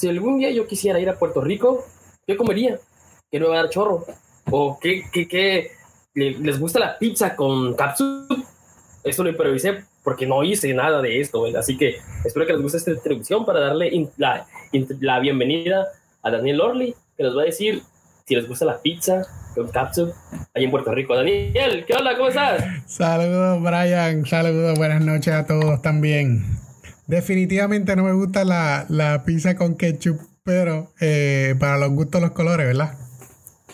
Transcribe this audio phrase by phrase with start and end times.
[0.00, 1.84] si algún día yo quisiera ir a Puerto Rico,
[2.26, 2.78] ¿qué comería?
[3.30, 4.06] ¿Qué me va a dar chorro?
[4.50, 5.72] ¿O qué, qué, qué
[6.14, 8.26] les gusta la pizza con capsu?
[9.04, 12.78] Eso lo improvisé porque no hice nada de esto, así que espero que les guste
[12.78, 14.46] esta introducción para darle la,
[15.00, 15.88] la bienvenida
[16.22, 17.82] a Daniel Orly, que nos va a decir
[18.26, 20.14] si les gusta la pizza con capsu
[20.54, 21.14] ahí en Puerto Rico.
[21.14, 22.16] Daniel, ¿qué onda?
[22.16, 22.64] ¿Cómo estás?
[22.86, 24.24] Saludos, Brian.
[24.24, 26.42] Saludos, buenas noches a todos también.
[27.10, 32.30] Definitivamente no me gusta la, la pizza con ketchup, pero eh, para los gustos los
[32.30, 32.96] colores, ¿verdad?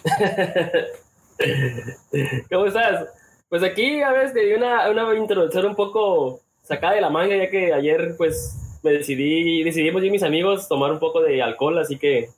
[2.50, 3.10] ¿Cómo estás?
[3.50, 7.36] Pues aquí a veces te di una, una introducción un poco sacada de la manga,
[7.36, 11.42] ya que ayer pues me decidí, decidimos yo y mis amigos tomar un poco de
[11.42, 12.30] alcohol, así que...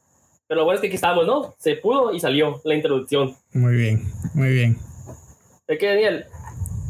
[0.49, 1.55] Pero lo bueno es que aquí estamos, ¿no?
[1.59, 3.37] Se pudo y salió la introducción.
[3.53, 4.03] Muy bien,
[4.35, 4.77] muy bien.
[5.69, 6.27] ¿De qué, Daniel?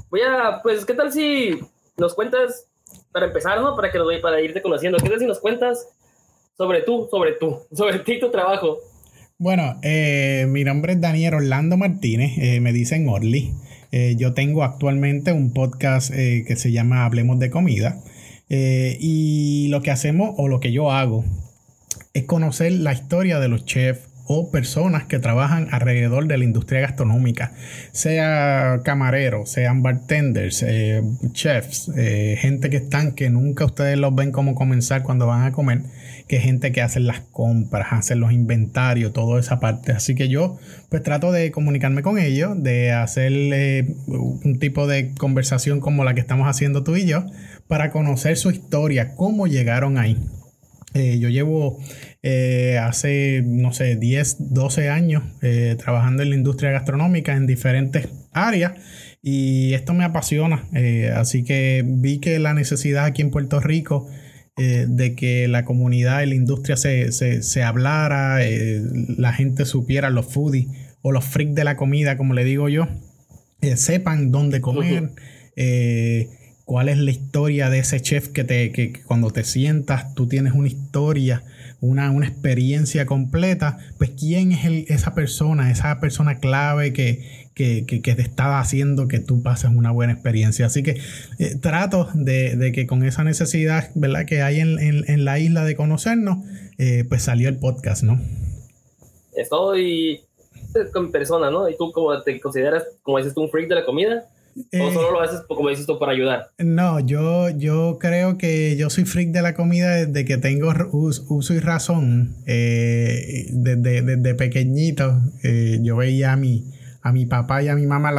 [0.09, 1.61] Voy a, pues, ¿qué tal si
[1.99, 2.69] nos cuentas
[3.13, 3.75] para empezar, ¿no?
[3.77, 4.99] Para que doy para irte conociendo.
[4.99, 5.89] ¿Qué tal si nos cuentas
[6.57, 8.79] sobre tú, sobre tú, sobre ti tu trabajo?
[9.41, 13.53] Bueno, eh, mi nombre es Daniel Orlando Martínez, eh, me dicen Orly.
[13.93, 18.03] Eh, yo tengo actualmente un podcast que se llama Hablemos de Comida.
[18.51, 21.25] y lo que hacemos, o lo que yo hago,
[22.15, 26.83] es conocer la historia de los chefs, o personas que trabajan alrededor de la industria
[26.83, 27.55] gastronómica,
[27.93, 34.31] sea camareros, sean bartenders, eh, chefs, eh, gente que están que nunca ustedes los ven
[34.31, 35.81] como comenzar cuando van a comer,
[36.29, 39.93] que gente que hace las compras, hace los inventarios, toda esa parte.
[39.93, 40.59] Así que yo
[40.91, 46.21] pues trato de comunicarme con ellos, de hacerle un tipo de conversación como la que
[46.21, 47.25] estamos haciendo tú y yo,
[47.67, 50.19] para conocer su historia, cómo llegaron ahí.
[50.99, 51.79] Eh, yo llevo
[52.23, 58.09] eh, hace, no sé, 10, 12 años eh, trabajando en la industria gastronómica en diferentes
[58.33, 58.73] áreas
[59.23, 60.65] y esto me apasiona.
[61.17, 64.09] así que vi que la necesidad aquí en Puerto Rico
[64.57, 68.41] de que la comunidad y la industria se, se hablara,
[69.17, 70.67] la gente supiera, los foodies
[71.03, 72.89] o los freaks de la comida, como le digo yo,
[73.77, 75.11] sepan dónde comer
[76.69, 80.53] cuál es la historia de ese chef que, te, que, cuando te sientas tú tienes
[80.53, 81.43] una historia,
[81.81, 88.21] una, una experiencia completa, pues quién es esa persona, esa persona clave que, que, te
[88.21, 90.67] está haciendo que tú pases una buena experiencia.
[90.67, 91.01] Así que
[91.39, 94.27] eh, trato de, que con esa necesidad ¿verdad?
[94.27, 96.37] que hay en, la isla de conocernos,
[96.77, 98.21] eh, pues salió el podcast, ¿no?
[99.35, 100.21] Estoy
[100.93, 101.67] con persona, ¿no?
[101.71, 104.29] Y tú como te consideras, como dices tú, un freak de la comida.
[104.73, 106.51] ¿O eh, solo lo haces, como dices tú, para ayudar?
[106.59, 111.55] No, yo, yo creo que yo soy freak de la comida desde que tengo uso
[111.55, 112.37] y razón.
[112.47, 116.65] Eh, desde, pequeñito eh, yo veía a mi,
[117.03, 118.13] a mi papá y a mi mamá,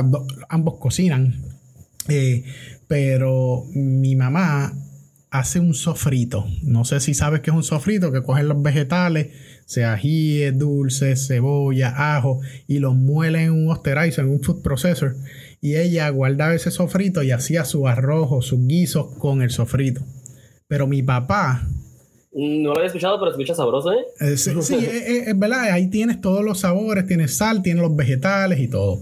[0.50, 1.44] ambos cocinan.
[2.88, 4.74] pero mi mamá
[5.32, 6.48] hace un sofrito.
[6.64, 9.28] No sé si sabes qué es un sofrito, que cogen los vegetales,
[9.66, 15.16] sea ajíes, dulces, cebolla, ajo, y los muelen en un osterizer, en un food processor
[15.62, 20.02] y ella guardaba ese sofrito y hacía su arroz o sus guisos con el sofrito.
[20.68, 21.68] Pero mi papá...
[22.32, 24.06] No lo había escuchado, pero escucha sabroso, ¿eh?
[24.20, 28.68] eh sí, es, verdad, ahí tienes todos los sabores, tienes sal, tienes los vegetales y
[28.68, 29.02] todo.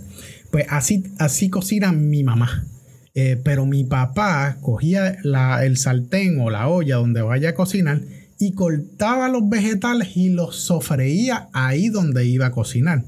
[0.50, 2.66] Pues así, así cocina mi mamá.
[3.14, 5.18] Eh, pero mi papá cogía
[5.64, 8.02] el sartén o la olla donde vaya a cocinar
[8.40, 13.04] y cortaba los vegetales y los sofreía ahí donde iba a cocinar.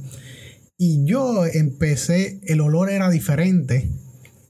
[0.82, 3.90] Y yo empecé, el olor era diferente.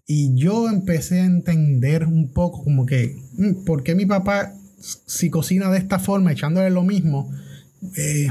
[0.06, 5.32] Y yo empecé a entender un poco como que, mm, ¿por qué mi papá, si
[5.32, 7.34] cocina de esta forma, echándole lo mismo,
[7.98, 8.28] eh,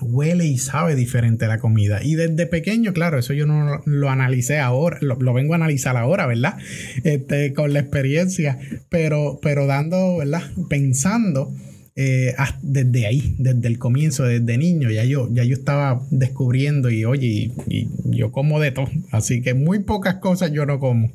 [0.00, 2.04] huele y sabe diferente la comida?
[2.04, 6.24] Y desde pequeño, claro, eso yo no lo, analicé ahora, lo, vengo a analizar ahora,
[6.24, 6.56] ¿verdad?
[7.02, 10.42] Este, con la experiencia, pero, pero dando, ¿verdad?
[10.68, 11.52] Pensando
[12.00, 12.32] eh,
[12.62, 17.50] desde ahí, desde el comienzo, desde niño, ya yo, ya yo estaba descubriendo y oye,
[17.66, 21.10] y, yo como de todo, así que muy pocas cosas yo no como.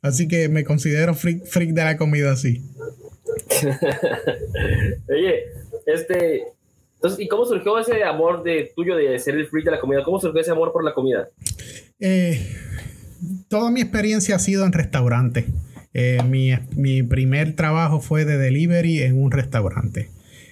[0.00, 2.62] Así que me considero freak, freak de la comida así.
[5.08, 5.42] oye,
[5.86, 6.44] este,
[6.94, 10.04] entonces, ¿y cómo surgió ese amor de tuyo de ser el freak de la comida?
[10.04, 11.30] ¿Cómo surgió ese amor por la comida?
[11.98, 12.46] Eh,
[13.48, 15.46] toda mi experiencia ha sido en restaurante.
[15.94, 20.10] Eh, mi, mi, primer trabajo fue de delivery en un restaurante.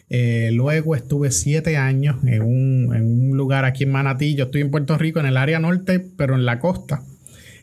[0.09, 4.35] Eh, luego estuve siete años en un, lugar aquí en Manatí.
[4.35, 7.03] Yo estoy en Puerto Rico, en el área norte, pero en la costa.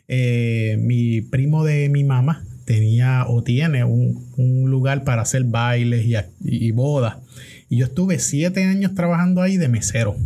[0.08, 4.22] Eh, mi primo de mi mamá tenía o tiene un,
[4.70, 6.06] lugar para hacer bailes
[6.40, 7.16] y, bodas.
[7.68, 10.16] Y yo estuve siete años trabajando ahí de mesero.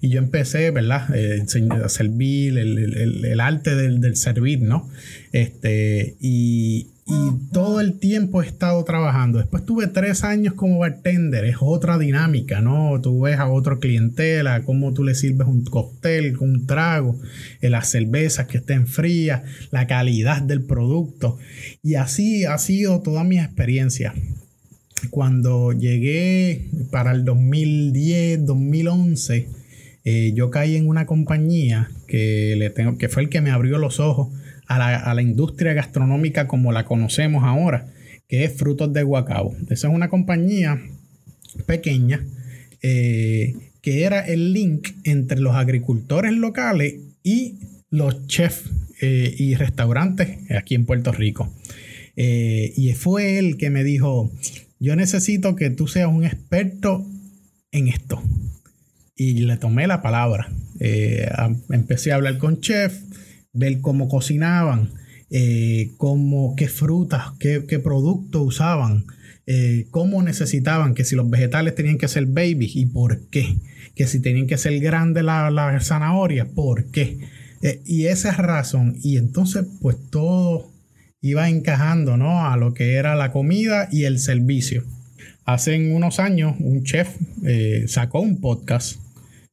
[0.00, 1.14] Y yo empecé, ¿verdad?
[1.14, 4.88] Eh, a servir, el, arte del, del, servir, ¿no?
[5.32, 9.38] Este, y, y todo el tiempo he estado trabajando.
[9.38, 13.00] Después tuve tres años como bartender, es otra dinámica, ¿no?
[13.00, 17.18] Tú ves a otro clientela, cómo tú le sirves un cóctel, un trago,
[17.60, 19.42] eh, las cervezas que estén frías,
[19.72, 21.38] la calidad del producto.
[21.82, 24.14] Y así ha sido toda mi experiencia.
[25.10, 29.48] Cuando llegué para el 2010, 2011,
[30.04, 33.78] eh, yo caí en una compañía que, le tengo, que fue el que me abrió
[33.78, 34.28] los ojos
[34.66, 37.86] a la, industria gastronómica como la conocemos ahora,
[38.28, 39.56] que es Frutos de Guacabo.
[39.68, 40.80] Esa es una compañía
[41.66, 42.24] pequeña
[42.82, 46.94] eh, que era el link entre los agricultores locales
[47.24, 47.58] y
[47.90, 48.70] los chefs
[49.00, 51.52] eh, y restaurantes aquí en Puerto Rico.
[52.16, 54.30] Y fue él que me dijo,
[54.78, 57.06] yo necesito que tú seas un experto
[57.72, 58.22] en esto.
[59.22, 60.48] Y le tomé la palabra.
[61.68, 63.04] empecé a hablar con chefs
[63.52, 64.90] ver cómo cocinaban,
[65.30, 69.04] eh, cómo, qué frutas, qué, qué productos usaban,
[69.46, 73.56] eh, cómo necesitaban, que si los vegetales tenían que ser babies y por qué,
[73.94, 77.18] que si tenían que ser grandes las la zanahorias, por qué.
[77.62, 78.96] Eh, y esa es razón.
[79.02, 80.70] Y entonces, pues todo
[81.20, 82.46] iba encajando, ¿no?
[82.46, 84.84] A lo que era la comida y el servicio.
[85.44, 87.16] Hace unos años, un chef
[87.86, 89.00] sacó un podcast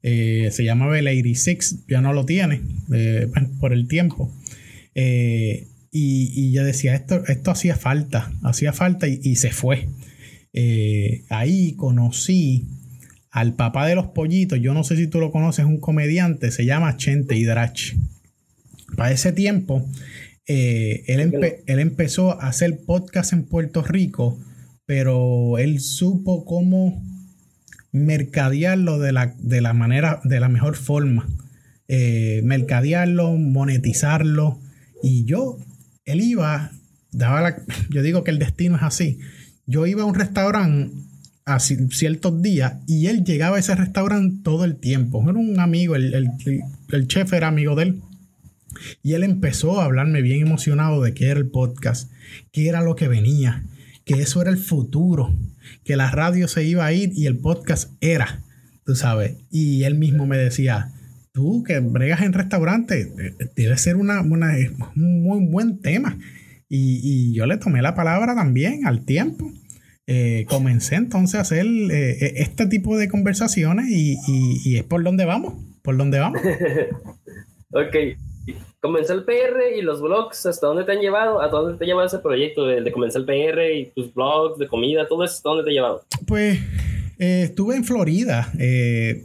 [0.04, 2.62] eh, se llamaba el 86, ya no lo tiene
[2.94, 3.28] eh,
[3.60, 4.32] por el tiempo.
[4.96, 9.90] Eh, y, yo decía, esto, esto hacía falta, hacía falta y, se fue.
[11.30, 12.68] ahí conocí
[13.32, 16.66] al papá de los pollitos, yo no sé si tú lo conoces, un comediante, se
[16.66, 17.96] llama Chente Hidrach.
[18.96, 19.88] Para ese tiempo,
[20.46, 24.40] él, él empezó a hacer podcast en Puerto Rico,
[24.86, 27.02] pero él supo cómo
[28.06, 31.28] mercadearlo de la, de la manera, de la mejor forma.
[31.88, 34.60] Eh, mercadearlo, monetizarlo.
[35.04, 35.58] Y yo,
[36.06, 36.72] él iba,
[37.12, 37.58] daba la,
[37.90, 39.20] yo digo que el destino es así.
[39.66, 40.96] Yo iba a un restaurante
[41.46, 45.24] a ciertos días y él llegaba a ese restaurante todo el tiempo.
[45.24, 46.30] Era un amigo, el, el,
[46.92, 48.02] el chef era amigo de él.
[49.02, 52.12] Y él empezó a hablarme bien emocionado de qué era el podcast,
[52.52, 53.64] qué era lo que venía,
[54.06, 55.34] que eso era el futuro,
[55.88, 58.44] que la radio se iba a ir y el podcast era,
[58.86, 59.38] tú sabes.
[59.50, 60.92] Y él mismo me decía,
[61.32, 63.10] tú que bregas en restaurante,
[63.56, 66.20] debe ser una, un muy buen tema.
[66.70, 69.50] Y, yo le tomé la palabra también al tiempo.
[70.08, 75.24] Eh, comencé entonces a hacer eh, este tipo de conversaciones y, y, es por donde
[75.24, 76.42] vamos, por donde vamos.
[77.72, 77.96] ok,
[78.80, 81.42] comenzó el PR y los blogs, ¿hasta dónde te han llevado?
[81.42, 84.58] ¿A dónde te ha llevado ese proyecto de, de comenzar el PR y tus blogs
[84.58, 85.08] de comida?
[85.08, 86.04] Todo eso, ¿hasta dónde te ha llevado?
[86.26, 86.60] Pues
[87.20, 88.52] eh, estuve en Florida.
[88.60, 89.22] Eh,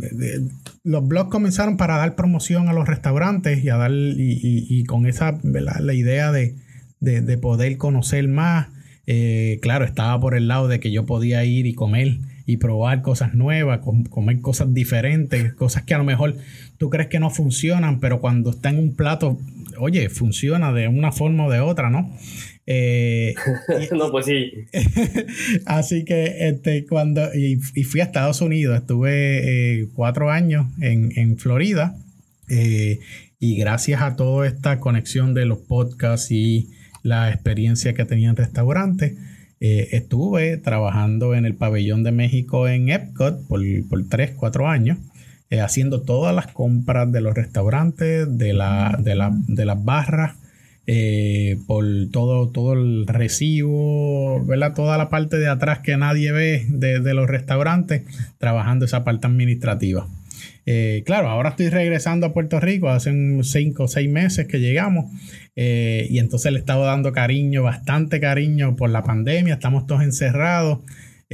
[0.85, 5.39] los blogs comenzaron para dar promoción a los restaurantes y a dar y, con esa
[5.43, 6.57] la idea de,
[7.01, 8.69] de, poder conocer más.
[9.07, 13.03] Eh, claro, estaba por el lado de que yo podía ir y comer y probar
[13.03, 13.81] cosas nuevas,
[14.11, 16.37] comer cosas diferentes, cosas que a lo mejor
[16.79, 19.39] tú crees que no funcionan, pero cuando está en un plato,
[19.79, 22.11] oye, funciona de una forma o de otra, ¿no?
[22.67, 23.35] Eh,
[23.93, 24.53] no, pues sí.
[25.67, 31.97] así que este, cuando y, fui a Estados Unidos, estuve eh, cuatro años en, Florida
[32.49, 33.01] eh,
[33.39, 36.71] y gracias a toda esta conexión de los podcasts y
[37.03, 39.15] la experiencia que tenía en restaurantes,
[39.65, 44.99] eh, estuve trabajando en el pabellón de México en Epcot por, por 3, 4 años,
[45.51, 50.35] eh, haciendo todas las compras de los restaurantes, de, la, de, las barras,
[50.89, 54.75] eh, por todo, todo el recibo, ¿verdad?
[54.75, 58.03] toda la parte de atrás que nadie ve de, de los restaurantes,
[58.39, 60.09] trabajando esa parte administrativa.
[60.65, 65.07] Eh, claro, ahora estoy regresando a Puerto Rico, hace cinco o seis meses que llegamos,
[65.57, 70.03] eh, y entonces le he estado dando cariño, bastante cariño por la pandemia, estamos todos
[70.03, 70.79] encerrados.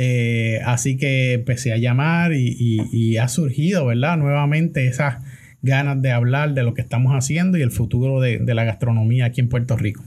[0.00, 4.16] Eh, así que empecé a llamar y, ha surgido, ¿verdad?
[4.16, 5.24] Nuevamente esas
[5.60, 9.40] ganas de hablar de lo que estamos haciendo y el futuro de, la gastronomía aquí
[9.40, 10.04] en Puerto Rico.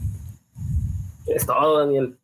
[1.26, 2.16] Es todo, Daniel.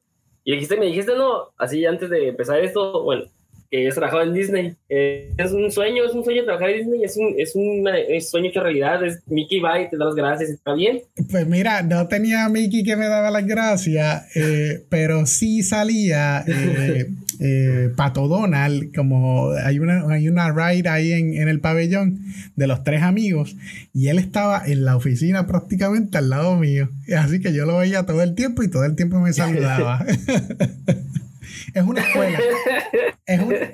[0.45, 3.25] Y dijiste, me dijiste, no, así antes de empezar esto, bueno,
[3.71, 4.75] que has trabajado en Disney.
[4.89, 7.85] Eh, es un sueño, es un sueño trabajar en Disney, es un, es un,
[8.23, 11.03] sueño que realidad es Mickey va y te da las gracias, ¿está bien?
[11.31, 16.45] Pues mira, no tenía a Mickey que me daba las gracias, eh, pero sí salía
[16.47, 17.11] eh,
[17.41, 22.21] eh, Pato Donald, como hay una, hay una ride ahí en, en, el pabellón
[22.57, 23.55] de los tres amigos,
[23.93, 28.07] y él estaba en la oficina prácticamente al lado mío, así que yo lo veía
[28.07, 30.07] todo el tiempo y todo el tiempo me saludaba.
[31.79, 32.39] Es una escuela.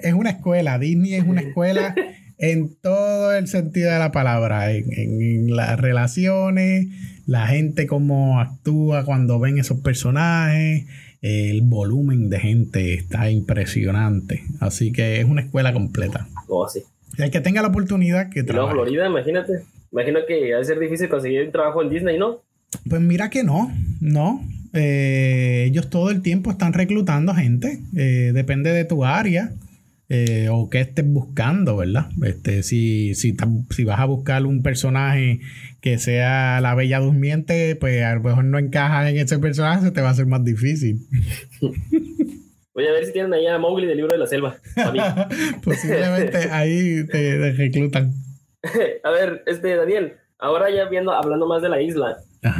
[0.02, 0.78] Es, una escuela.
[0.78, 1.94] Disney es una escuela.
[2.38, 6.88] en todo el sentido de la palabra, en, las relaciones,
[7.26, 10.84] la gente cómo actúa cuando ven esos personajes,
[11.23, 14.42] el volumen de gente está impresionante.
[14.61, 16.28] Así que es una escuela completa.
[16.49, 16.82] Oh, sí.
[17.16, 18.75] el que tenga la oportunidad que trabaje.
[18.75, 19.62] Florida, imagínate.
[19.92, 22.42] Imagino que va a ser difícil conseguir un trabajo en Disney, ¿no?
[22.87, 24.44] Pues mira que no, no.
[24.75, 27.81] Eh, ellos todo el tiempo están reclutando gente.
[27.97, 29.52] Eh, depende de tu área.
[30.11, 32.11] Eh, o qué estés buscando, ¿verdad?
[32.23, 33.35] Este, si, si,
[33.71, 35.40] si, vas a buscar un personaje
[35.81, 40.02] que sea la bella durmiente, pues a lo mejor no encaja en ese personaje, te
[40.02, 40.99] va a ser más difícil.
[42.75, 44.57] Voy a ver si tienen ahí a Mowgli del libro de la selva.
[45.64, 48.12] Posiblemente ahí te, reclutan.
[49.04, 52.19] a ver, este, Daniel, ahora ya viendo, hablando más de la isla,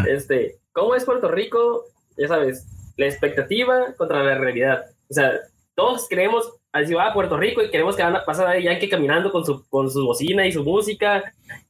[0.09, 1.85] este, ¿cómo es Puerto Rico?
[2.17, 2.67] Ya sabes,
[2.97, 4.85] la expectativa contra la realidad.
[5.11, 5.33] O sea,
[5.75, 8.89] todos creemos así va a Puerto Rico y queremos que van a pasar a Yankee
[8.89, 11.23] caminando con su, con su bocina y su música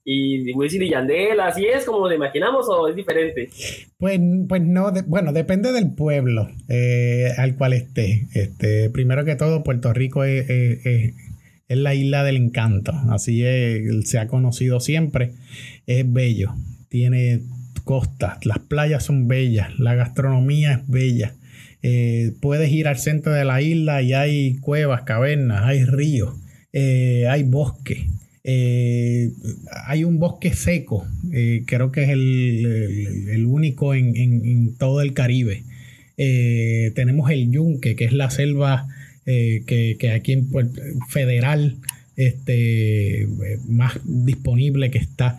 [0.03, 3.51] y Wisin y Yandel, ¿así es como lo imaginamos o es diferente?
[3.99, 8.29] Pues, pues no, bueno, depende del pueblo eh, al cual esté.
[8.33, 11.15] Este, primero que todo, Puerto Rico es, es,
[11.69, 13.43] la isla del encanto, así
[14.05, 15.33] se ha conocido siempre,
[15.87, 16.55] es bello,
[16.89, 17.41] tiene
[17.85, 21.35] costas, las playas son bellas, la gastronomía es bella
[21.87, 26.35] eh, puedes ir al centro de la isla y hay cuevas, cavernas, hay ríos,
[26.73, 28.07] eh, hay bosque.
[28.43, 29.31] Eh,
[29.87, 31.07] hay un bosque seco,
[31.67, 35.63] creo que es el, único en, todo el Caribe.
[36.17, 38.89] tenemos el yunque, que es la selva
[39.27, 40.49] que, aquí en
[41.11, 41.77] Federal
[42.17, 43.29] este,
[43.69, 45.39] más disponible que está.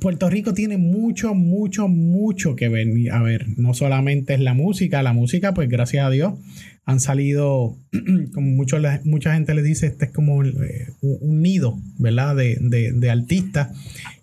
[0.00, 2.88] Puerto Rico tiene mucho, mucho, mucho que ver.
[3.12, 6.34] A ver, no solamente es la música, la música, pues gracias a Dios,
[6.84, 7.76] han salido,
[8.34, 12.34] como mucho, mucha gente le dice, este es como eh, un nido, ¿verdad?
[12.34, 13.68] De, de, artistas.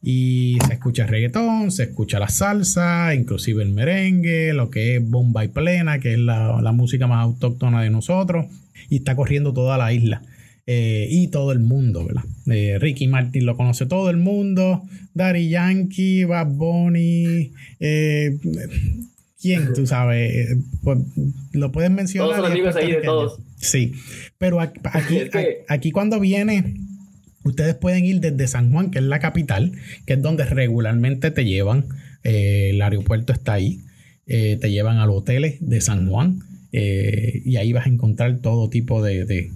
[0.04, 5.10] Y se escucha el reggaetón, se escucha la salsa, inclusive el merengue, lo que es
[5.10, 8.48] bomba y plena, que es la, la música más autóctona de nosotros.
[8.90, 10.22] Y está corriendo toda la isla.
[10.72, 12.26] Eh, y todo el mundo, ¿verdad?
[12.46, 14.84] Eh, Ricky Martin lo conoce todo el mundo,
[15.16, 18.38] Daddy Yankee, Bad Bunny, eh,
[19.42, 20.58] ¿quién tú sabes?
[20.84, 21.00] Pues,
[21.54, 22.30] lo puedes mencionar.
[22.30, 23.40] Todos los amigos ahí de todos.
[23.56, 23.94] Sí,
[24.38, 24.78] pero aquí,
[25.68, 26.76] aquí, cuando viene,
[27.44, 29.72] ustedes pueden ir desde San Juan, que es la capital,
[30.06, 31.86] que es donde regularmente te llevan,
[32.22, 33.82] el aeropuerto está ahí,
[34.28, 36.44] te llevan a los hoteles de San Juan.
[36.72, 39.52] y ahí vas a encontrar todo tipo de, de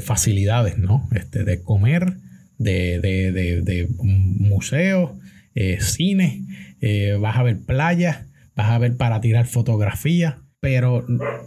[0.00, 1.08] facilidades, ¿no?
[1.12, 2.16] Este, de comer,
[2.58, 5.10] de, de, de, museos,
[5.54, 6.44] eh, cine,
[6.80, 11.04] eh, vas a ver playas, vas a ver para tirar fotografías, pero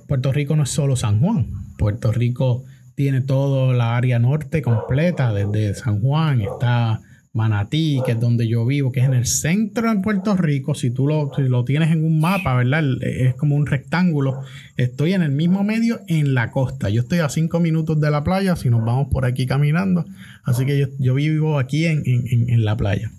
[0.08, 1.48] Puerto Rico no es solo San Juan,
[1.78, 7.02] Puerto Rico tiene toda la área norte completa, desde San Juan está
[7.36, 10.74] Manatí, que es donde yo vivo, que es en el centro de Puerto Rico.
[10.74, 12.82] Si tú lo, lo tienes en un mapa, ¿verdad?
[13.02, 14.42] Es como un rectángulo.
[14.78, 16.90] Estoy en el mismo medio en la costa.
[16.90, 20.06] Yo estoy a cinco minutos de la playa si nos vamos por aquí caminando.
[20.46, 23.12] Así que yo, vivo aquí en, la playa.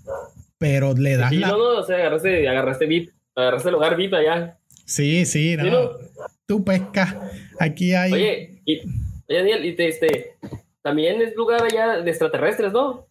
[0.57, 1.49] Pero le das la...
[1.49, 4.57] No, no, o sea, agarraste, agarraste VIP, agarraste el lugar VIP allá.
[4.83, 5.91] Sí, sí, no.
[6.47, 7.15] Tú pescas.
[7.59, 8.13] Aquí hay...
[8.13, 10.37] Oye, y, oye Daniel, y este,
[10.81, 13.05] también es lugar allá de extraterrestres, ¿no?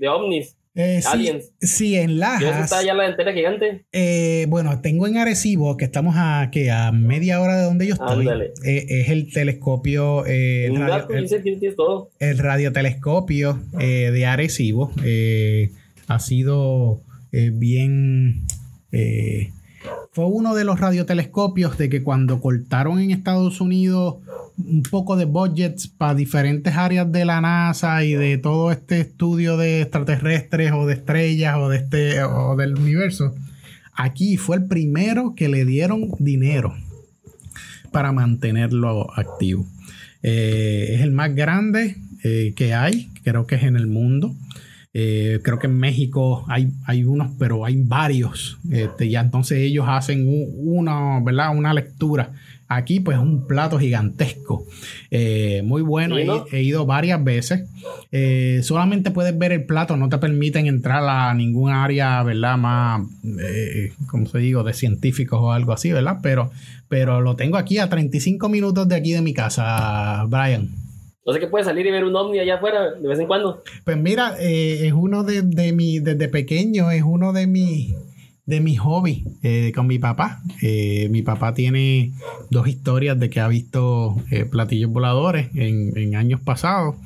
[0.00, 0.56] De ovnis.
[0.76, 1.52] Eh, aliens.
[1.60, 2.64] Sí, en Lajas.
[2.64, 3.84] está allá la entera gigante?
[3.92, 7.94] Eh, bueno, tengo en Arecibo, que estamos a, que a media hora de donde yo
[7.94, 8.26] estoy.
[8.64, 10.24] Eh, es el telescopio.
[10.26, 11.06] el, radio,
[11.76, 12.10] todo.
[12.18, 14.92] el radiotelescopio de Arecibo.
[16.06, 17.00] ha sido
[17.32, 18.46] bien.
[20.12, 24.16] Fue uno de los radiotelescopios de que cuando cortaron en Estados Unidos
[24.58, 29.56] un poco de budgets para diferentes áreas de la NASA y de todo este estudio
[29.56, 33.34] de extraterrestres o de estrellas o de este o del universo.
[33.94, 36.74] Aquí fue el primero que le dieron dinero
[37.92, 39.66] para mantenerlo activo.
[40.22, 44.34] Eh, es el más grande eh, que hay, creo que es en el mundo.
[44.92, 48.58] Eh, creo que en México hay, hay unos, pero hay varios.
[48.70, 51.56] Este, ya entonces ellos hacen una, ¿verdad?
[51.56, 52.32] una lectura
[52.72, 54.64] Aquí pues un plato gigantesco,
[55.10, 56.16] eh, muy bueno,
[56.52, 57.68] he, ido varias veces.
[58.12, 62.56] Eh, solamente puedes ver el plato, no te permiten entrar a ningún área, ¿verdad?
[62.58, 63.02] Más,
[63.40, 66.18] eh, como se digo, de científicos o algo así, ¿verdad?
[66.22, 66.52] Pero,
[66.88, 70.70] pero lo tengo aquí a 35 minutos de aquí de mi casa, Brian.
[71.26, 73.62] No sé que puedes salir y ver un ovni allá afuera de vez en cuando.
[73.84, 77.94] Pues mira, es uno de, de mi, desde pequeño, es uno de mis
[78.50, 80.42] de mi hobby eh, con mi papá.
[80.60, 82.12] Eh, mi papá tiene
[82.50, 86.96] dos historias de que ha visto eh, platillos voladores en, en años pasados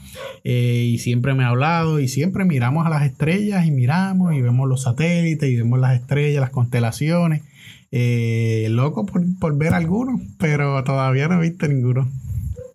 [0.43, 4.69] y siempre me ha hablado y siempre miramos a las estrellas y miramos y vemos
[4.69, 7.43] los satélites y vemos las estrellas, las constelaciones.
[7.91, 12.09] loco por, por ver algunos, pero todavía no he visto ninguno.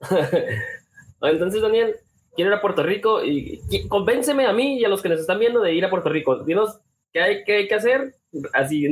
[1.21, 1.95] Entonces, Daniel,
[2.35, 5.39] quiero ir a Puerto Rico y, convénceme a mí y a los que nos están
[5.39, 6.43] viendo de ir a Puerto Rico.
[6.43, 6.79] Dinos
[7.11, 8.15] qué hay, qué hay que hacer,
[8.53, 8.87] así,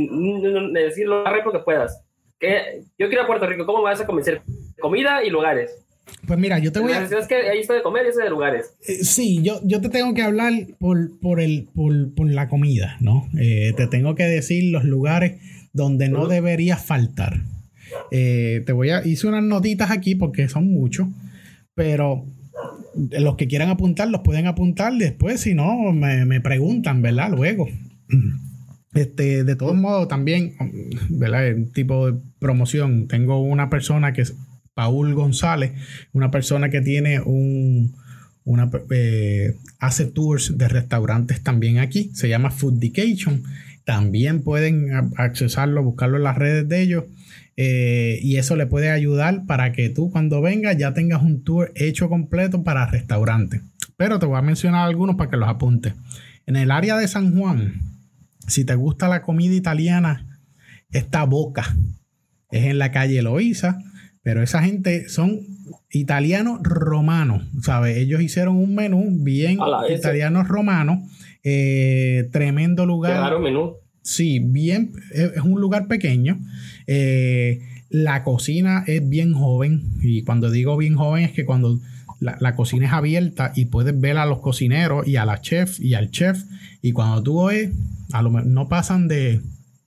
[0.74, 2.04] decirlo lo más rápido que puedas.
[2.40, 2.82] ¿Qué?
[2.98, 4.42] Yo quiero ir a Puerto Rico, ¿cómo me vas a convencer?
[4.80, 5.84] Comida y lugares.
[6.26, 7.04] Pues mira, yo te voy a...
[7.04, 8.74] Es que ahí está de comer y ese de lugares.
[8.88, 12.98] Eh, sí, yo, yo te tengo que hablar por, por, el, por, por la comida,
[13.00, 13.28] ¿no?
[13.40, 15.42] Eh, te tengo que decir los lugares
[15.74, 17.42] donde no debería faltar.
[18.12, 19.06] Eh, te voy a...
[19.06, 21.08] Hice unas notitas aquí porque son muchos,
[21.78, 22.26] pero
[23.12, 27.32] los que quieran apuntar los pueden apuntar después, si no, me, preguntan, ¿verdad?
[27.32, 27.68] Luego.
[28.94, 30.56] Este, de todos modos, también,
[31.10, 31.56] ¿verdad?
[31.72, 33.08] Tipo de promoción.
[33.08, 34.34] Tengo una persona que es
[34.74, 35.74] Paul González,
[36.14, 37.94] una persona que tiene un,
[38.44, 42.10] una, eh, hace tours de restaurantes también aquí.
[42.16, 43.44] Se llama Food Dedication.
[43.86, 47.04] También pueden accesarlo, buscarlo en las redes de ellos.
[47.60, 51.72] Eh, y eso le puede ayudar para que tú cuando vengas ya tengas un tour
[51.76, 53.62] hecho completo para restaurantes.
[53.98, 55.96] Pero te voy a mencionar algunos para que los apuntes.
[56.46, 57.82] En el área de San Juan,
[58.48, 60.40] si te gusta la comida italiana,
[60.92, 61.76] está Boca.
[62.52, 63.80] Es en la calle Loíza,
[64.22, 65.42] pero esa gente son
[65.90, 67.98] italianos romanos, ¿sabes?
[67.98, 69.58] Ellos hicieron un menú bien
[69.90, 71.00] italianos romanos.
[71.44, 73.34] Eh, tremendo lugar.
[73.34, 73.78] Qué menú.
[74.08, 76.40] Sí, bien, es un lugar pequeño.
[76.88, 77.60] Eh,
[77.90, 81.82] la cocina es bien joven y cuando digo bien joven es que cuando
[82.22, 85.94] la, cocina es abierta y puedes ver a los cocineros y a la chef y
[85.94, 86.42] al chef
[86.82, 87.72] y cuando tú ves,
[88.14, 89.42] a lo no pasan de,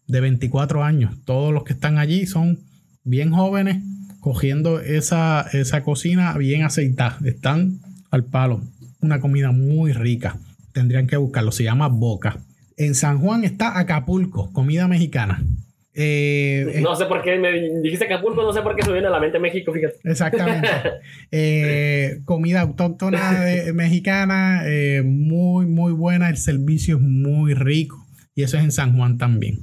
[0.07, 1.15] de 24 años.
[1.25, 2.59] Todos los que están allí son
[3.05, 3.83] bien jóvenes
[4.21, 7.17] cogiendo esa, esa cocina bien aceitada.
[7.25, 8.61] Están al palo.
[9.00, 10.37] Una comida muy rica.
[10.75, 11.53] Tendrían que buscarlo.
[11.53, 12.39] Se llama Boca.
[12.81, 15.45] En San Juan está Acapulco, comida mexicana.
[15.93, 19.11] Eh, no sé por qué me dijiste Acapulco, no sé por qué se viene a
[19.11, 19.97] la mente México, fíjate.
[20.05, 20.69] Exactamente.
[21.31, 23.45] Eh, comida autóctona
[23.75, 26.31] mexicana, eh, muy, muy buena.
[26.31, 28.03] El servicio es muy rico.
[28.35, 29.61] Y eso es en San Juan también.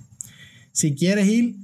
[0.71, 1.55] Si quieres ir,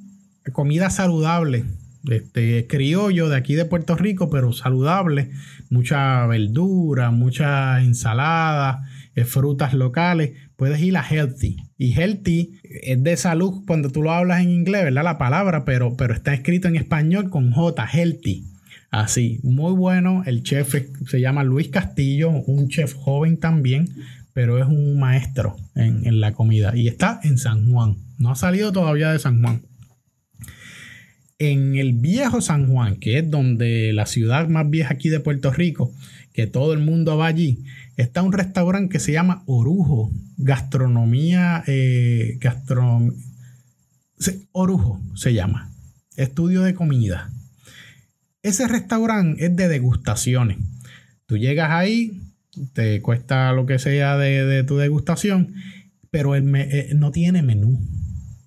[0.54, 1.66] comida saludable,
[2.10, 5.30] este, criollo de aquí de Puerto Rico, pero saludable.
[5.70, 8.90] Mucha verdura, mucha ensalada,
[9.26, 10.32] frutas locales.
[10.64, 11.58] Puedes ir a Healthy.
[11.78, 15.04] Y Healthy es de salud cuando tú lo hablas en inglés, ¿verdad?
[15.04, 18.46] La palabra, pero, pero está escrito en español con J, Healthy.
[18.90, 20.24] Así, muy bueno.
[20.26, 20.74] El chef
[21.06, 23.90] se llama Luis Castillo, un chef joven también,
[24.32, 26.72] pero es un maestro en, en la comida.
[26.78, 27.98] Y está en San Juan.
[28.18, 29.64] No ha salido todavía de San Juan.
[31.40, 35.52] En el viejo San Juan, que es donde la ciudad más vieja aquí de Puerto
[35.52, 35.94] Rico,
[36.32, 37.66] que todo el mundo va allí,
[37.98, 42.40] está un restaurante que se llama Orujo, gastronomía, eh,
[44.52, 45.72] Orujo se llama,
[46.16, 47.30] estudio de comida.
[48.42, 50.58] Ese restaurante es de degustaciones.
[51.26, 52.22] Tú llegas ahí,
[52.74, 55.54] te cuesta lo que sea de, tu degustación,
[56.12, 57.80] pero eh, no tiene menú.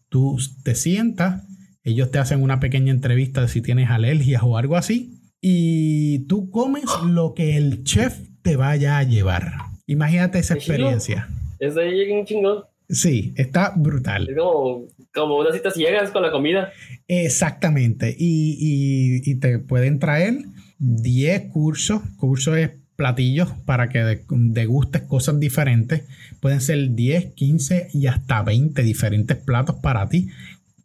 [0.08, 1.44] Tú te sientas,
[1.82, 6.50] ellos te hacen una pequeña entrevista de si tienes alergias o algo así, y tú
[6.50, 9.54] comes lo que el chef te vaya a llevar.
[9.88, 11.28] Imagínate esa experiencia.
[11.58, 12.62] Es ahí un chingón.
[12.88, 14.28] Sí, está brutal.
[14.28, 16.72] Es como, como unas citas ciegas con la comida.
[17.08, 18.14] Exactamente.
[18.16, 20.44] Y, y, te pueden traer
[20.78, 22.02] 10 cursos.
[22.18, 26.04] Cursos es platillos para que degustes cosas diferentes.
[26.38, 30.28] Pueden ser 10, 15 y hasta 20 diferentes platos para ti.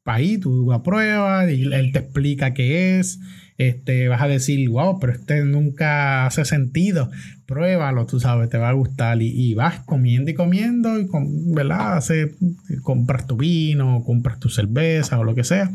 [0.05, 3.19] Ahí tú apruebas y él te explica qué es
[3.61, 7.11] este, vas a decir, wow, pero este nunca hace sentido.
[7.45, 9.21] Pruébalo, tú sabes, te va a gustar.
[9.21, 11.97] Y, vas comiendo y comiendo, y con, ¿verdad?
[11.97, 12.35] Hace,
[12.81, 15.69] compras tu vino, compras tu cerveza o lo que sea.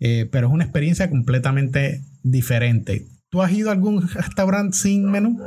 [0.00, 3.06] Eh, pero es una experiencia completamente diferente.
[3.28, 5.38] ¿Tú has ido a algún restaurante sin menú?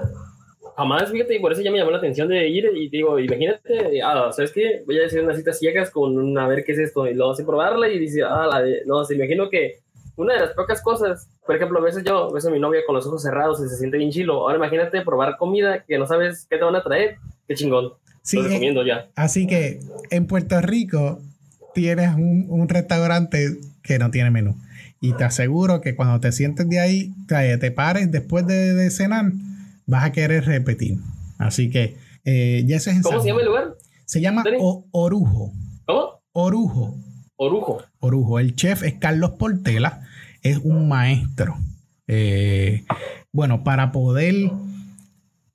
[0.80, 4.02] Jamás, fíjate, y por eso ya me llamó la atención de ir y digo, imagínate,
[4.02, 4.82] ah, ¿sabes qué?
[4.86, 7.44] Voy a decir unas citas ciegas con a ver qué es esto y luego así
[7.44, 9.80] probarla y dice, ah, la de, no, se imagino que
[10.16, 13.06] una de las pocas cosas, por ejemplo, a veces yo a mi novia con los
[13.06, 14.36] ojos cerrados y se siente bien chilo.
[14.36, 17.18] Ahora imagínate probar comida que no sabes qué te van a traer.
[17.46, 17.92] Qué chingón.
[18.22, 19.10] Sí, Lo recomiendo ya.
[19.18, 21.20] Así que en Puerto Rico
[21.74, 24.56] tienes un, restaurante que no tiene menú.
[25.02, 29.26] Y te aseguro que cuando te sientes de ahí, te, pares después de, cenar,
[29.90, 30.98] vas a querer repetir.
[31.38, 33.76] Así que eh, ya eso es ¿Cómo se llama el lugar?
[34.06, 34.44] Se llama
[34.92, 35.52] Orujo.
[35.86, 36.22] ¿Cómo?
[36.32, 36.98] Orujo.
[37.36, 37.84] Orujo.
[38.00, 38.40] Orujo.
[38.40, 40.02] El chef es Carlos Portela,
[40.44, 41.56] es un maestro.
[42.08, 42.84] Eh,
[43.32, 44.52] bueno, para poder,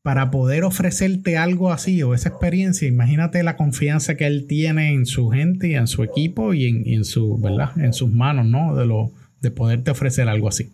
[0.03, 5.07] para poder ofrecerte algo así o esa experiencia, imagínate la confianza que él tiene en
[5.07, 7.71] su gente y en su equipo y en, su, ¿verdad?
[7.77, 8.75] En sus manos, ¿no?
[8.75, 10.73] De, lo, de poderte ofrecer algo así.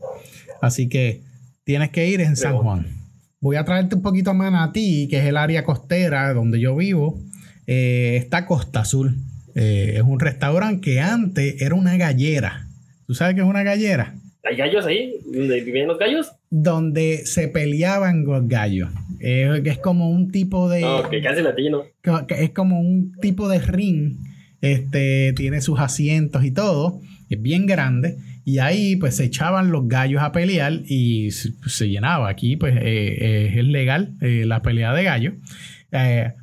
[0.60, 1.22] Así que
[1.64, 2.99] tienes que ir en San Juan.
[3.42, 6.76] Voy a traerte un poquito más a ti, que es el área costera donde yo
[6.76, 7.18] vivo.
[7.66, 9.16] Eh, está Costa Azul.
[9.54, 12.66] Eh, es un restaurante que antes era una gallera.
[13.06, 14.14] ¿Tú sabes qué es una gallera?
[14.44, 15.14] ¿Hay gallos ahí?
[15.24, 16.32] ¿Donde vivían los gallos?
[16.50, 18.90] Donde se peleaban los gallos.
[19.20, 20.82] Eh, es como un tipo de.
[20.82, 21.84] No, que casi latino.
[22.28, 24.18] Es como un tipo de ring.
[24.60, 27.00] Este tiene sus asientos y todo.
[27.30, 28.18] Es bien grande.
[28.44, 32.28] Y ahí pues se echaban los gallos a pelear y se, llenaba.
[32.28, 35.34] Aquí pues eh, es legal la pelea de gallos.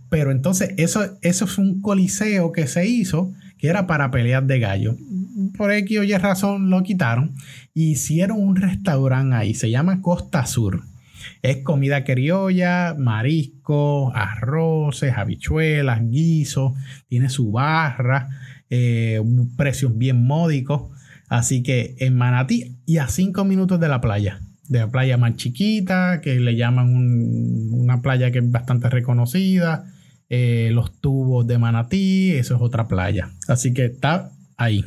[0.09, 4.95] pero entonces eso, eso un coliseo que se hizo que era para peleas de gallo.
[5.57, 7.33] Por X o Y razón lo quitaron
[7.73, 10.83] y hicieron un restaurante ahí, se llama Costa Sur.
[11.41, 16.75] Es comida criolla, marisco, arroces, habichuelas, guiso,
[17.07, 18.29] tiene su barra,
[18.69, 19.21] eh,
[19.55, 20.91] precios bien módicos.
[21.27, 25.35] Así que en Manatí y a cinco minutos de la playa, de la playa más
[25.35, 26.93] chiquita, que le llaman
[27.71, 29.85] una playa que es bastante reconocida
[30.29, 33.29] eh, los tubos de Manatí, eso es otra playa.
[33.47, 34.83] Así que está ahí.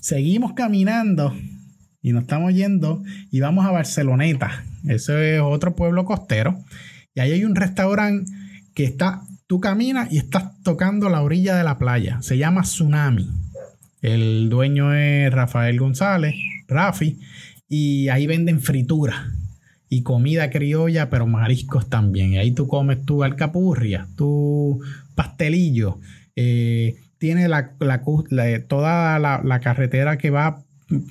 [0.00, 1.34] Seguimos caminando
[2.02, 4.64] y nos estamos yendo y vamos a Barceloneta.
[4.88, 6.58] Eso es otro pueblo costero.
[7.14, 8.30] Y ahí hay un restaurante
[8.74, 12.20] que está, tú caminas y estás tocando la orilla de la playa.
[12.22, 13.28] Se llama Tsunami.
[14.02, 16.34] El dueño es Rafael González,
[16.68, 17.18] Rafi,
[17.68, 19.32] y ahí venden fritura
[19.88, 22.32] y comida criolla, pero mariscos también.
[22.32, 24.80] Y ahí tú comes tu alcapurria, tu
[25.14, 25.98] pastelillo.
[26.36, 27.72] Eh, tiene la,
[28.68, 30.62] toda la, carretera que va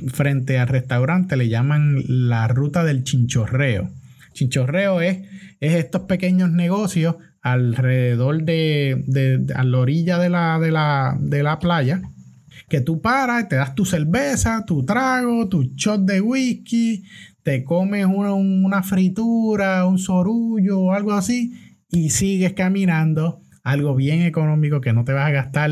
[0.08, 3.92] frente al restaurante, le llaman la ruta del chinchorreo.
[4.34, 5.20] Chinchorreo es,
[5.60, 11.60] es estos pequeños negocios alrededor de, a la orilla de la, de la, de la
[11.60, 12.02] playa
[12.70, 17.04] que tú paras, te das tu cerveza, tu trago, tu shot de whisky,
[17.44, 21.54] te comes una, fritura, un sorullo o algo así
[21.90, 23.42] y sigues caminando.
[23.64, 25.72] Algo bien económico que no te vas a gastar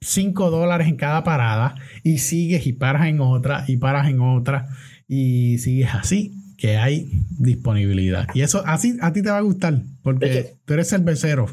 [0.00, 4.68] 5 dólares en cada parada y sigues y paras en otra y paras en otra
[5.08, 8.26] y sigues así que hay disponibilidad.
[8.34, 11.46] Y eso así a ti te va a gustar porque tú eres cervecero.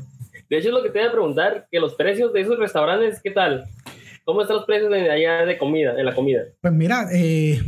[0.50, 3.22] De hecho, es lo que te voy a preguntar, que los precios de esos restaurantes,
[3.22, 3.66] ¿qué tal?
[4.28, 6.42] ¿Cómo están los precios de allá de comida, de la comida?
[6.60, 7.62] Pues mira, eh,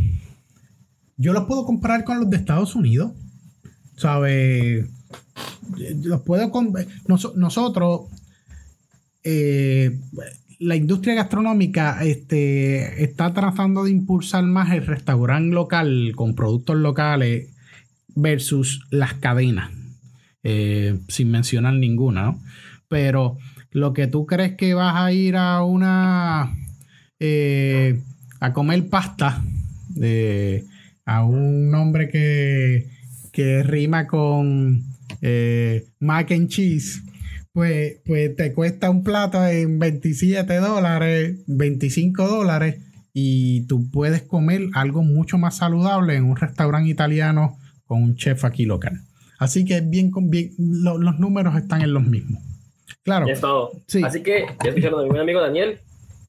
[1.16, 3.14] yo los puedo comparar con los de Estados Unidos.
[3.96, 4.86] ¿Sabes?
[6.04, 6.52] Los puedo
[7.08, 8.02] nosotros,
[9.24, 10.00] eh,
[10.60, 17.56] la industria gastronómica este, está tratando de impulsar más el restaurante local con productos locales
[18.16, 19.72] versus las cadenas,
[20.44, 22.44] eh, sin mencionar ninguna, ¿no?
[22.90, 23.38] Pero
[23.72, 26.56] lo que tú crees que vas a ir a una
[27.20, 28.02] eh,
[28.40, 29.44] a comer pasta
[31.06, 32.88] a un nombre que,
[33.32, 34.84] que rima con
[35.22, 37.02] eh, mac and cheese,
[37.52, 42.78] pues, pues te cuesta un plato en 27 dólares, 25 dólares
[43.12, 48.46] y tú puedes comer algo mucho más saludable en un restaurante italiano con un chef
[48.46, 49.02] aquí local.
[49.40, 52.44] Así que bien, bien los números están en los mismos.
[53.10, 53.28] Claro.
[53.28, 53.72] es todo.
[54.04, 55.80] Así que ya escucharon a mi amigo Daniel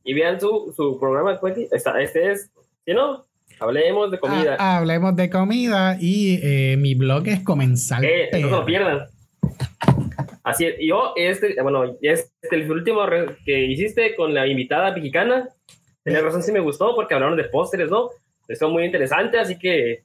[0.04, 1.38] y vean su, su programa.
[1.72, 2.50] Este es,
[2.84, 3.24] si no,
[3.60, 4.56] Hablemos de comida.
[4.58, 8.02] Ah, hablemos de comida y eh, mi blog es comenzar.
[8.02, 9.06] Eh, no se lo pierdan.
[10.42, 10.76] Así es.
[10.80, 13.02] Yo, este, bueno, este, el último
[13.44, 15.46] que hiciste con la invitada mexicana,
[16.02, 18.08] tenés razón, sí me gustó porque hablaron de pósteres, ¿no?
[18.48, 20.04] Estuvo muy interesante, así que.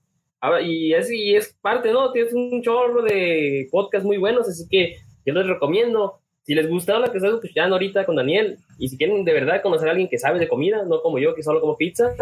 [0.64, 2.12] Y es, y es parte, ¿no?
[2.12, 6.20] Tienes un chorro de podcasts muy buenos, así que yo les recomiendo.
[6.46, 9.64] Si les gusta lo que estás escuchando ahorita con Daniel, y si quieren de verdad
[9.64, 12.14] conocer a alguien que sabe de comida, no como yo, que solo como pizza,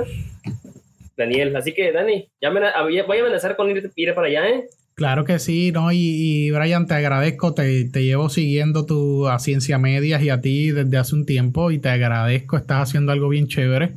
[1.18, 1.56] Daniel.
[1.56, 2.62] Así que, Dani, ya me,
[3.04, 4.70] voy a amenazar con ir, ir para allá, ¿eh?
[4.96, 5.92] Claro que sí, ¿no?
[5.92, 10.98] Y, Brian, te agradezco, te, llevo siguiendo tu a Ciencia Medias y a ti desde
[10.98, 13.94] hace un tiempo y te agradezco, estás haciendo algo bien chévere.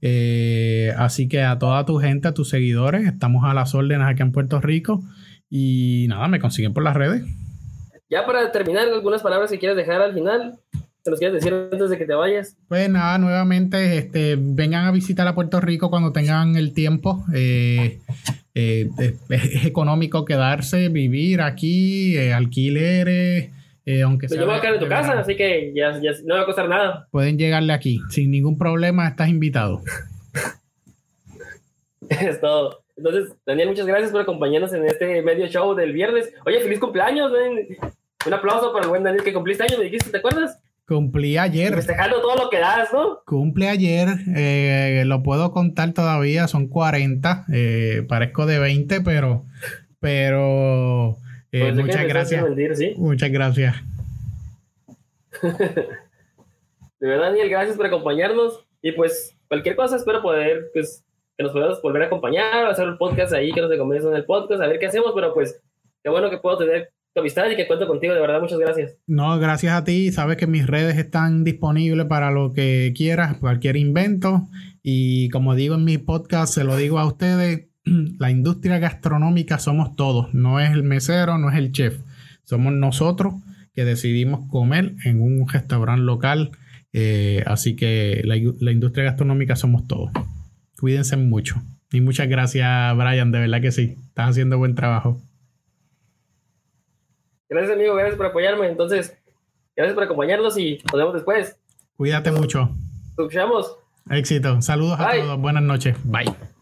[0.00, 4.22] Eh, así que a toda tu gente, a tus seguidores, estamos a las órdenes aquí
[4.22, 5.02] en Puerto Rico
[5.50, 7.22] y nada, me consiguen por las redes.
[8.10, 10.58] Ya para terminar, algunas palabras que quieras dejar al final.
[11.02, 12.56] ¿Te los quieres decir antes de que te vayas?
[12.68, 17.24] Pues nada, nuevamente, este, vengan a visitar a Puerto Rico cuando tengan el tiempo.
[17.34, 18.00] Eh,
[18.54, 18.88] eh,
[19.28, 23.50] es, económico quedarse, vivir aquí, eh, alquileres,
[23.86, 25.20] Eh, aunque sea yo voy a quedar en tu casa, verano.
[25.22, 27.08] así que ya, ya no me va a costar nada.
[27.10, 28.00] Pueden llegarle aquí.
[28.10, 29.80] Sin ningún problema, estás invitado.
[32.10, 32.82] es todo.
[32.98, 36.34] Entonces, Daniel, muchas gracias por acompañarnos en este medio show del viernes.
[36.44, 37.66] Oye, feliz cumpleaños, ven.
[38.28, 40.60] Un aplauso para el buen Daniel que cumpliste años, me dijiste, ¿te acuerdas?
[40.86, 41.74] Cumplí ayer.
[41.74, 43.20] Festejando todo lo que das, ¿no?
[43.26, 44.08] Cumple ayer.
[44.36, 46.46] eh, lo puedo contar todavía.
[46.46, 47.46] Son 40.
[47.52, 49.44] eh, parezco de 20, pero.
[50.00, 51.16] Pero.
[51.52, 52.40] eh, Pues, ¿de qué muchas gracias.
[52.42, 52.94] haciendo mentir, ¿sí?
[52.98, 53.76] Muchas gracias.
[57.00, 58.64] De verdad, Daniel, gracias por acompañarnos.
[58.82, 61.04] Y pues, cualquier cosa, espero poder, pues,
[61.36, 64.24] que nos puedas volver a acompañar, hacer un podcast ahí, que nos recomiendes en el
[64.24, 65.60] podcast, a ver qué hacemos, pero pues,
[66.02, 68.96] qué bueno que puedo tener amistad y que cuento contigo, de verdad, muchas gracias.
[69.06, 70.10] No, gracias a ti.
[70.12, 74.48] Sabes que mis redes están disponibles para lo que quieras, cualquier invento.
[74.82, 79.96] Y como digo en mi podcast, se lo digo a ustedes, la industria gastronómica somos
[79.96, 80.32] todos.
[80.34, 81.98] No es el mesero, no es el chef.
[82.44, 83.34] Somos nosotros
[83.74, 86.52] que decidimos comer en un restaurante local.
[86.92, 90.10] Eh, así que la, la industria gastronómica somos todos.
[90.80, 91.62] Cuídense mucho.
[91.92, 93.30] Y muchas gracias, Brian.
[93.32, 93.96] De verdad que sí.
[94.08, 95.22] Estás haciendo buen trabajo.
[97.48, 98.68] Gracias, amigo, gracias por apoyarme.
[98.68, 99.16] Entonces,
[99.74, 101.56] gracias por acompañarnos y nos vemos después.
[101.96, 102.60] Cuídate mucho.
[102.60, 103.76] Nos escuchamos.
[104.10, 104.60] Éxito.
[104.62, 105.40] Saludos a todos.
[105.40, 105.96] Buenas noches.
[106.04, 106.57] Bye.